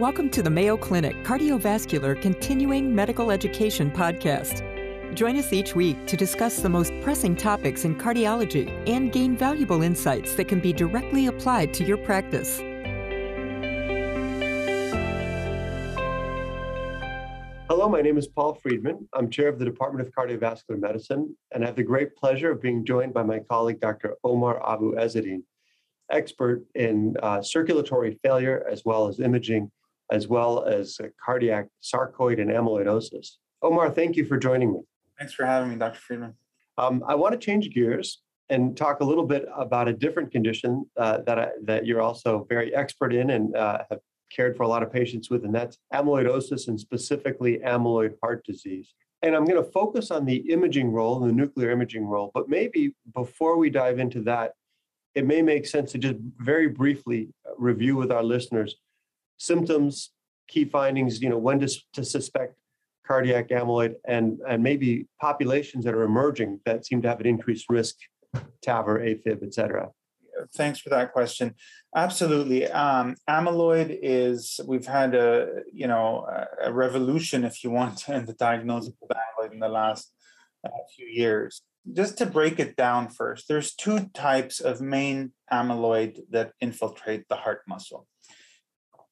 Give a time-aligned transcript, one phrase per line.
[0.00, 4.64] Welcome to the Mayo Clinic Cardiovascular Continuing Medical Education Podcast.
[5.14, 9.82] Join us each week to discuss the most pressing topics in cardiology and gain valuable
[9.82, 12.58] insights that can be directly applied to your practice.
[17.68, 19.08] Hello, my name is Paul Friedman.
[19.12, 22.60] I'm chair of the Department of Cardiovascular Medicine, and I have the great pleasure of
[22.60, 24.16] being joined by my colleague, Dr.
[24.24, 25.44] Omar Abou Ezzeddine,
[26.10, 29.70] expert in uh, circulatory failure as well as imaging,
[30.10, 33.36] as well as uh, cardiac sarcoid and amyloidosis.
[33.62, 34.80] Omar, thank you for joining me.
[35.18, 35.98] Thanks for having me, Dr.
[35.98, 36.34] Friedman.
[36.76, 40.84] Um, I want to change gears and talk a little bit about a different condition
[40.96, 44.00] uh, that I, that you're also very expert in and uh, have
[44.30, 48.92] cared for a lot of patients with, and that's amyloidosis and specifically amyloid heart disease.
[49.22, 52.30] And I'm going to focus on the imaging role, the nuclear imaging role.
[52.34, 54.52] But maybe before we dive into that,
[55.14, 58.76] it may make sense to just very briefly review with our listeners
[59.36, 60.10] symptoms,
[60.48, 62.54] key findings, you know, when to, to suspect
[63.06, 67.66] cardiac amyloid, and, and maybe populations that are emerging that seem to have an increased
[67.68, 67.96] risk,
[68.64, 69.90] TAVR, AFib, et cetera.
[70.56, 71.54] Thanks for that question.
[71.94, 72.66] Absolutely.
[72.66, 76.26] Um, amyloid is, we've had a, you know,
[76.62, 80.12] a revolution, if you want, in the diagnosis of amyloid in the last
[80.66, 86.18] uh, few years just to break it down first, there's two types of main amyloid
[86.30, 88.06] that infiltrate the heart muscle.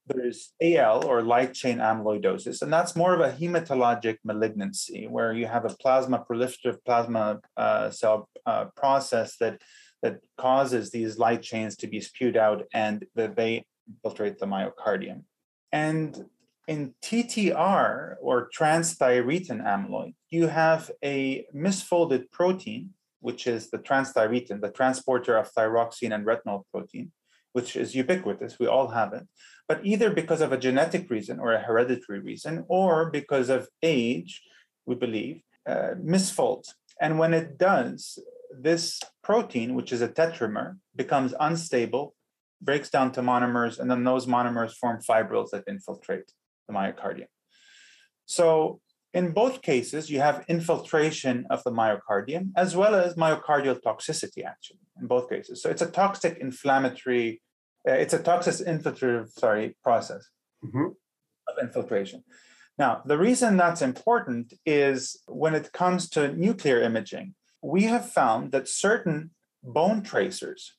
[0.07, 5.47] There's AL or light chain amyloidosis, and that's more of a hematologic malignancy where you
[5.47, 9.63] have a plasma proliferative plasma uh, cell uh, process that
[10.03, 15.23] that causes these light chains to be spewed out and that they infiltrate the myocardium.
[15.71, 16.27] And
[16.69, 24.71] in TTR or transthyretin amyloid, you have a misfolded protein, which is the transthyretin, the
[24.71, 27.13] transporter of thyroxine and retinol protein,
[27.53, 28.59] which is ubiquitous.
[28.59, 29.27] We all have it.
[29.69, 34.43] But either because of a genetic reason or a hereditary reason, or because of age,
[34.87, 36.75] we believe, uh, misfolds.
[37.01, 38.19] And when it does,
[38.59, 42.15] this protein, which is a tetramer, becomes unstable,
[42.61, 46.33] breaks down to monomers, and then those monomers form fibrils that infiltrate
[46.67, 47.27] the myocardium.
[48.27, 48.81] So
[49.15, 54.81] in both cases, you have infiltration of the myocardium as well as myocardial toxicity, actually,
[55.01, 55.63] in both cases.
[55.63, 57.43] So it's a toxic inflammatory,
[57.89, 60.27] uh, it's a toxic infiltrative, sorry, process
[60.65, 60.87] mm-hmm.
[61.49, 62.25] of infiltration.
[62.79, 68.53] Now, the reason that's important is when it comes to nuclear imaging, we have found
[68.53, 69.31] that certain
[69.63, 70.73] bone tracers,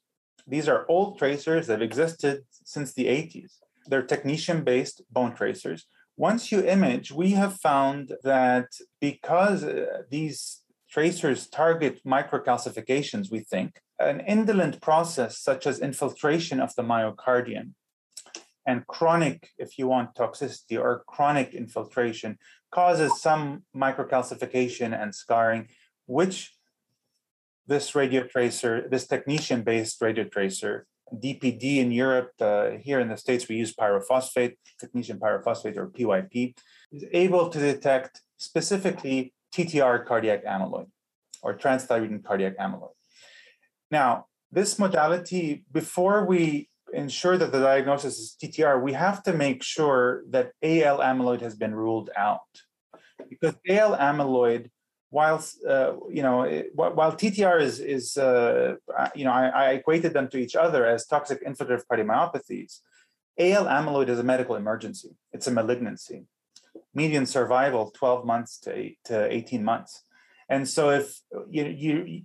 [0.48, 3.52] these are old tracers that have existed since the 80s,
[3.86, 5.86] they're technetium based bone tracers.
[6.16, 8.68] Once you image, we have found that
[9.02, 16.74] because uh, these tracers target microcalcifications, we think, an indolent process such as infiltration of
[16.76, 17.72] the myocardium
[18.66, 22.38] and chronic, if you want, toxicity or chronic infiltration
[22.72, 25.68] causes some microcalcification and scarring,
[26.06, 26.54] which
[27.68, 33.18] this radio tracer, this technetium based radio tracer, DPD in Europe, uh, here in the
[33.18, 36.56] States, we use pyrophosphate, technetium pyrophosphate or PYP,
[36.92, 40.88] is able to detect specifically TTR cardiac amyloid
[41.42, 42.96] or transthyretin cardiac amyloid.
[43.92, 49.64] Now, this modality, before we ensure that the diagnosis is TTR, we have to make
[49.64, 52.42] sure that AL amyloid has been ruled out.
[53.30, 54.70] Because AL amyloid
[55.14, 56.38] whilst uh, you know
[56.74, 58.76] while TTR is is uh,
[59.16, 62.80] you know I, I, equated them to each other as toxic infiltrative cardiomyopathies.
[63.38, 65.12] AL amyloid is a medical emergency.
[65.32, 66.26] It's a malignancy.
[66.96, 70.04] Median survival 12 months to eight, to 18 months.
[70.50, 71.20] And so if
[71.50, 72.22] you you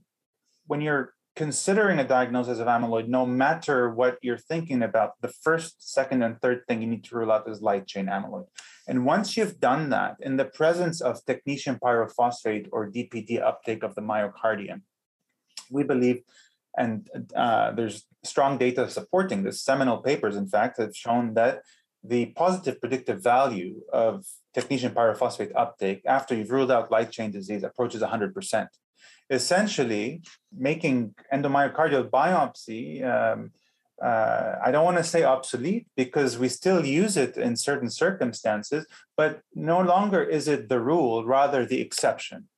[0.66, 5.76] when you're considering a diagnosis of amyloid, no matter what you're thinking about, the first,
[5.94, 8.46] second, and third thing you need to rule out is light chain amyloid.
[8.88, 13.94] And once you've done that, in the presence of technetium pyrophosphate or DPD uptake of
[13.94, 14.80] the myocardium,
[15.70, 16.22] we believe,
[16.76, 21.62] and uh, there's strong data supporting this, seminal papers, in fact, have shown that
[22.02, 24.26] the positive predictive value of
[24.56, 28.66] technetium pyrophosphate uptake after you've ruled out light chain disease approaches 100%
[29.30, 30.22] essentially
[30.56, 33.50] making endomyocardial biopsy um,
[34.02, 38.86] uh, I don't want to say obsolete because we still use it in certain circumstances,
[39.16, 42.48] but no longer is it the rule, rather the exception.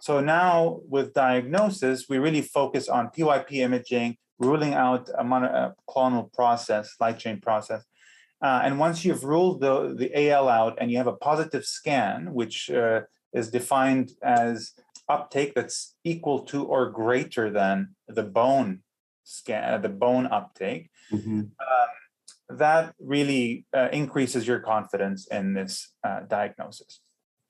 [0.00, 6.94] So now with diagnosis, we really focus on PYP imaging, ruling out a monoclonal process,
[7.00, 7.84] light chain process.
[8.42, 12.32] Uh, and once you've ruled the, the AL out and you have a positive scan,
[12.32, 13.00] which uh,
[13.32, 14.72] is defined as
[15.08, 18.80] uptake that's equal to or greater than the bone
[19.24, 20.90] scan, the bone uptake.
[21.12, 21.40] Mm-hmm.
[21.40, 21.48] Um,
[22.58, 27.00] that really uh, increases your confidence in this uh, diagnosis.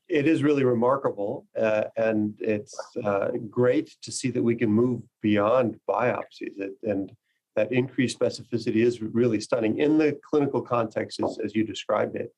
[0.08, 5.02] It is really remarkable, uh, and it's uh, great to see that we can move
[5.20, 6.54] beyond biopsies.
[6.58, 7.10] It, And
[7.56, 12.32] that increased specificity is really stunning in the clinical context as, as you described it.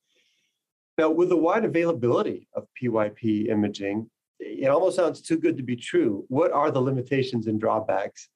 [0.97, 5.75] Now, with the wide availability of PYP imaging, it almost sounds too good to be
[5.75, 6.25] true.
[6.27, 8.29] What are the limitations and drawbacks?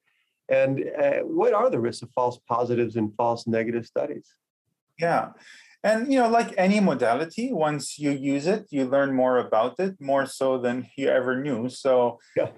[0.49, 4.27] And uh, what are the risks of false positives and false negative studies?
[4.99, 5.29] Yeah.
[5.83, 9.99] And you know, like any modality, once you use it, you learn more about it,
[9.99, 11.67] more so than you ever knew.
[11.69, 12.49] So yeah.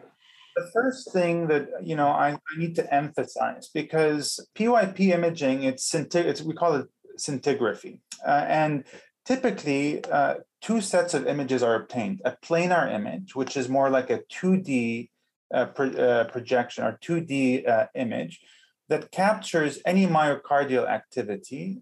[0.55, 5.93] the first thing that you know I, I need to emphasize because PYP imaging, it's,
[5.95, 6.87] it's we call it
[7.17, 8.83] scintigraphy, uh, and
[9.25, 14.09] typically uh, two sets of images are obtained: a planar image, which is more like
[14.09, 15.09] a 2D
[15.53, 18.41] uh, pro, uh, projection or 2D uh, image
[18.87, 21.81] that captures any myocardial activity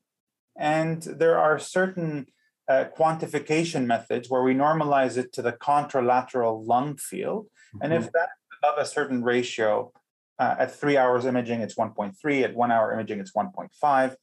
[0.57, 2.27] and there are certain
[2.67, 7.45] uh, quantification methods where we normalize it to the contralateral lung field.
[7.45, 7.79] Mm-hmm.
[7.83, 8.09] And if mm-hmm.
[8.13, 8.31] that's
[8.63, 9.91] above a certain ratio,
[10.39, 14.15] uh, at three hours imaging, it's 1.3, at one hour imaging, it's 1.5,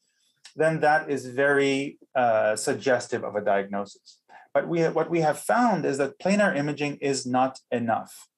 [0.56, 4.18] then that is very uh, suggestive of a diagnosis.
[4.52, 8.28] But we have, what we have found is that planar imaging is not enough.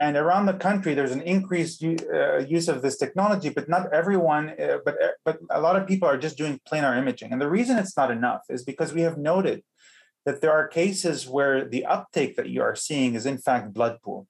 [0.00, 4.50] And around the country, there's an increased uh, use of this technology, but not everyone,
[4.50, 7.32] uh, but, uh, but a lot of people are just doing planar imaging.
[7.32, 9.64] And the reason it's not enough is because we have noted
[10.24, 13.98] that there are cases where the uptake that you are seeing is in fact blood
[14.04, 14.28] pool.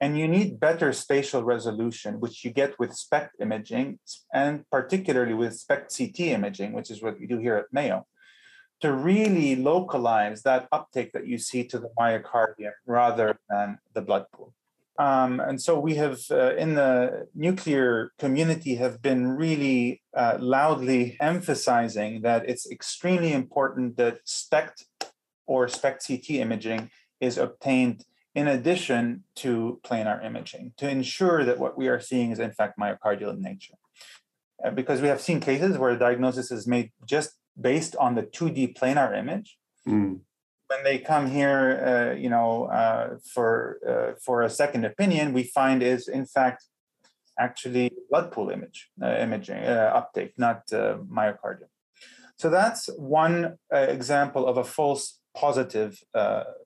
[0.00, 3.98] And you need better spatial resolution, which you get with SPECT imaging,
[4.32, 8.06] and particularly with SPECT CT imaging, which is what we do here at Mayo,
[8.80, 14.24] to really localize that uptake that you see to the myocardium rather than the blood
[14.32, 14.54] pool.
[14.98, 21.16] Um, and so we have, uh, in the nuclear community, have been really uh, loudly
[21.20, 24.84] emphasizing that it's extremely important that SPECT
[25.46, 28.04] or SPECT CT imaging is obtained
[28.34, 32.78] in addition to planar imaging to ensure that what we are seeing is in fact
[32.78, 33.74] myocardial in nature.
[34.64, 38.22] Uh, because we have seen cases where a diagnosis is made just based on the
[38.22, 39.58] 2D planar image.
[39.86, 40.20] Mm
[40.70, 45.42] when they come here, uh, you know, uh, for uh, for a second opinion, we
[45.42, 46.64] find is in fact
[47.38, 51.70] actually blood pool image uh, imaging uh, uptake, not uh, myocardium.
[52.36, 56.02] So that's one example of a false positive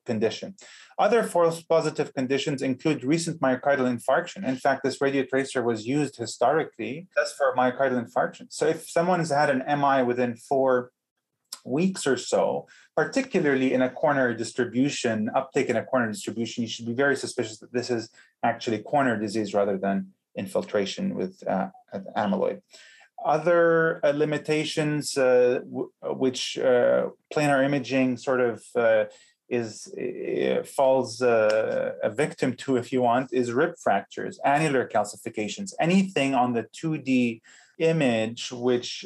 [0.05, 0.55] condition.
[0.97, 4.47] Other false positive conditions include recent myocardial infarction.
[4.47, 8.47] In fact, this radio tracer was used historically just for myocardial infarction.
[8.49, 10.91] So if someone has had an MI within four
[11.65, 16.85] weeks or so, particularly in a coronary distribution, uptake in a coronary distribution, you should
[16.85, 18.09] be very suspicious that this is
[18.43, 20.07] actually coronary disease rather than
[20.37, 21.69] infiltration with uh,
[22.15, 22.61] amyloid.
[23.23, 29.05] Other uh, limitations, uh, w- which uh, planar imaging sort of uh,
[29.49, 36.33] is uh, falls a victim to, if you want, is rib fractures, annular calcifications, anything
[36.33, 37.41] on the 2D
[37.79, 39.05] image which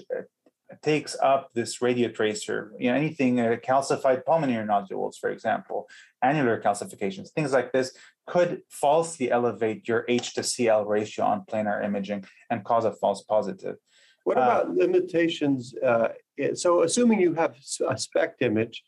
[0.81, 5.87] takes up this radio tracer, you know, anything uh, calcified pulmonary nodules, for example,
[6.21, 7.93] annular calcifications, things like this
[8.27, 13.23] could falsely elevate your H to CL ratio on planar imaging and cause a false
[13.23, 13.77] positive.
[14.23, 15.73] What uh, about uh, limitations?
[15.83, 16.09] Uh,
[16.53, 17.55] so, assuming you have
[17.87, 18.83] a SPECT image,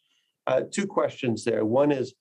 [0.47, 1.65] uh, two questions there.
[1.65, 2.13] One is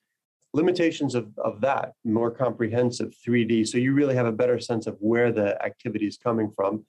[0.53, 3.69] limitations of, of that, more comprehensive 3D.
[3.69, 6.85] So, you really have a better sense of where the activity is coming from.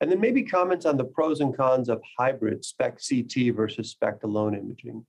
[0.00, 4.24] And then maybe comments on the pros and cons of hybrid SPECT CT versus SPECT
[4.24, 5.04] alone imaging.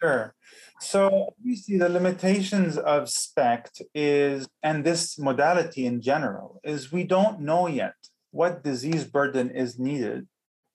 [0.00, 0.34] Sure.
[0.80, 7.40] So obviously the limitations of SPECT is, and this modality in general, is we don't
[7.40, 7.94] know yet
[8.30, 10.26] what disease burden is needed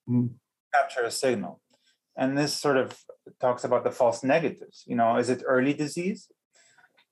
[0.08, 0.28] mm.
[0.28, 0.34] to
[0.72, 1.60] capture a signal.
[2.16, 2.96] And this sort of
[3.40, 4.84] talks about the false negatives.
[4.86, 6.28] You know, is it early disease?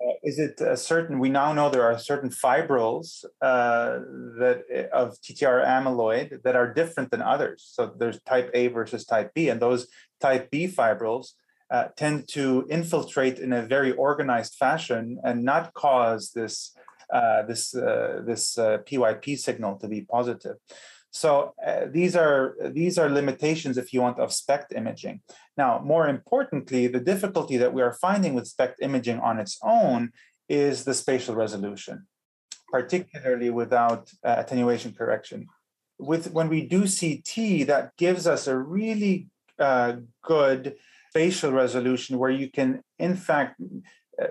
[0.01, 1.19] Uh, is it a certain?
[1.19, 3.99] We now know there are certain fibrils uh,
[4.39, 7.69] that uh, of TTR amyloid that are different than others.
[7.73, 9.89] So there's type A versus type B, and those
[10.21, 11.35] type B fibrils
[11.71, 16.75] uh, tend to infiltrate in a very organized fashion and not cause this
[17.47, 20.57] this uh, this PYP signal to be positive.
[21.13, 25.21] So uh, these are these are limitations, if you want, of SPECT imaging.
[25.59, 30.13] Now, more importantly, the difficulty that we are finding with SPECT imaging on its own
[30.49, 32.07] is the spatial resolution,
[32.71, 35.47] particularly without uh, attenuation correction.
[35.99, 39.29] With when we do CT, that gives us a really
[39.59, 40.77] uh, good
[41.11, 43.67] spatial resolution where you can, in fact, uh,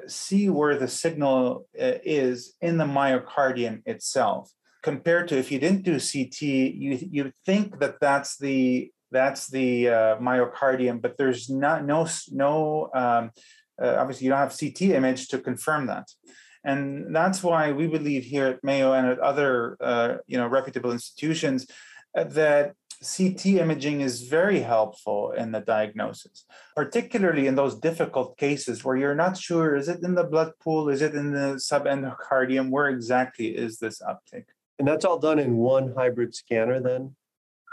[0.08, 4.52] see where the signal uh, is in the myocardium itself
[4.84, 9.90] compared to if you didn't do CT, you you think that that's the That's the
[9.90, 12.90] uh, myocardium, but there's not no no.
[12.96, 13.32] Um,
[13.82, 16.08] uh, obviously, you don't have CT image to confirm that,
[16.64, 20.94] and that's why we believe here at Mayo and at other uh, you know reputable
[20.94, 21.68] institutions
[22.18, 28.84] uh, that CT imaging is very helpful in the diagnosis, particularly in those difficult cases
[28.84, 32.70] where you're not sure is it in the blood pool, is it in the subendocardium,
[32.70, 34.46] where exactly is this uptake?
[34.78, 37.16] And that's all done in one hybrid scanner then?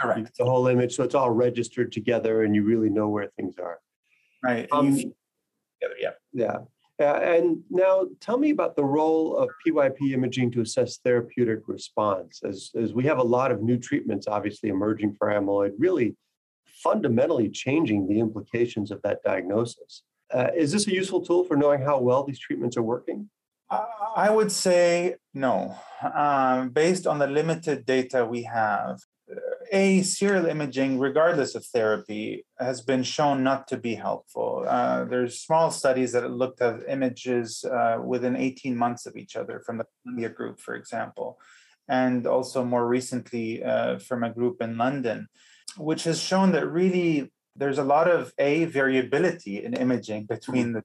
[0.00, 0.37] Correct.
[0.38, 3.80] The whole image, so it's all registered together and you really know where things are.
[4.42, 4.66] Right.
[4.73, 4.97] Um,
[6.00, 6.11] yeah.
[6.32, 6.58] Yeah.
[7.00, 12.40] Uh, and now tell me about the role of PYP imaging to assess therapeutic response,
[12.45, 16.17] as, as we have a lot of new treatments obviously emerging for amyloid, really
[16.83, 20.02] fundamentally changing the implications of that diagnosis.
[20.33, 23.28] Uh, is this a useful tool for knowing how well these treatments are working?
[23.71, 25.76] I would say no.
[26.14, 28.99] Um, based on the limited data we have,
[29.73, 34.65] a serial imaging, regardless of therapy, has been shown not to be helpful.
[34.67, 39.61] Uh, there's small studies that looked at images uh, within 18 months of each other
[39.65, 41.39] from the Columbia group, for example,
[41.89, 45.29] and also more recently uh, from a group in London,
[45.77, 50.83] which has shown that really there's a lot of a variability in imaging between the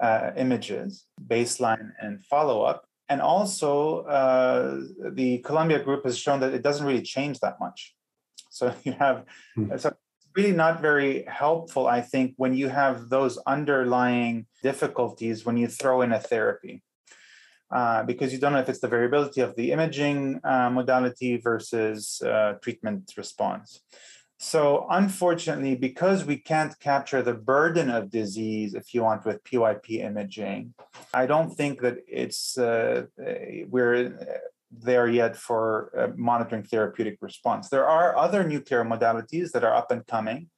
[0.00, 6.54] uh, images, baseline and follow up and also, uh, the Columbia group has shown that
[6.54, 7.96] it doesn't really change that much.
[8.50, 9.24] So you have,
[9.58, 9.76] mm-hmm.
[9.76, 9.92] so
[10.36, 16.02] really not very helpful, I think, when you have those underlying difficulties when you throw
[16.02, 16.84] in a therapy.
[17.72, 22.20] Uh, because you don't know if it's the variability of the imaging uh, modality versus
[22.22, 23.80] uh, treatment response.
[24.42, 30.02] So, unfortunately, because we can't capture the burden of disease, if you want, with PYP
[30.02, 30.72] imaging,
[31.12, 33.02] I don't think that it's uh,
[33.68, 34.40] we're
[34.72, 37.68] there yet for uh, monitoring therapeutic response.
[37.68, 40.48] There are other nuclear modalities that are up and coming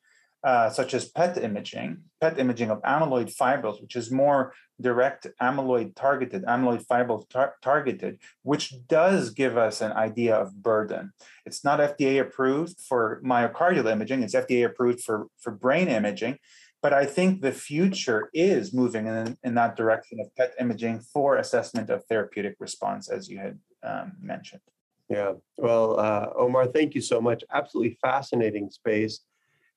[0.45, 5.95] uh, such as PET imaging, PET imaging of amyloid fibrils, which is more direct amyloid
[5.95, 11.13] targeted, amyloid fibrils tar- targeted, which does give us an idea of burden.
[11.47, 16.39] It's not FDA approved for myocardial imaging, it's FDA approved for, for brain imaging.
[16.83, 21.37] But I think the future is moving in, in that direction of PET imaging for
[21.37, 24.63] assessment of therapeutic response, as you had um, mentioned.
[25.09, 25.35] Yeah.
[25.57, 27.45] Well, uh, Omar, thank you so much.
[27.53, 29.21] Absolutely fascinating space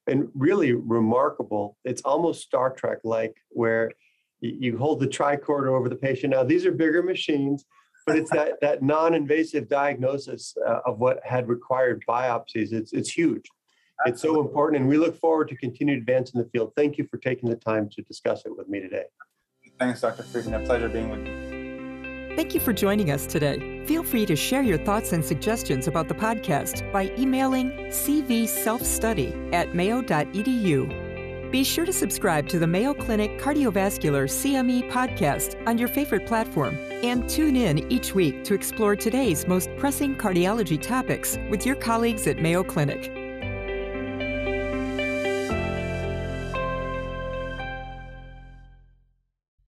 [0.08, 1.78] and really remarkable.
[1.84, 3.92] It's almost Star Trek like, where
[4.42, 6.32] you hold the tricorder over the patient.
[6.32, 7.66] Now, these are bigger machines,
[8.06, 12.72] but it's that, that non invasive diagnosis uh, of what had required biopsies.
[12.72, 13.46] It's, it's huge.
[14.06, 16.74] It's so important, and we look forward to continued advance in the field.
[16.76, 19.06] Thank you for taking the time to discuss it with me today.
[19.80, 20.24] Thanks, Dr.
[20.24, 20.62] Friedman.
[20.62, 21.45] A pleasure being with you.
[22.36, 23.82] Thank you for joining us today.
[23.86, 29.74] Feel free to share your thoughts and suggestions about the podcast by emailing cvselfstudy at
[29.74, 31.06] mayo.edu.
[31.50, 36.78] Be sure to subscribe to the Mayo Clinic Cardiovascular CME podcast on your favorite platform
[37.04, 42.28] and tune in each week to explore today's most pressing cardiology topics with your colleagues
[42.28, 43.25] at Mayo Clinic.